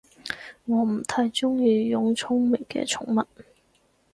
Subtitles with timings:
[0.65, 3.27] 我唔太鍾意養聰明嘅寵物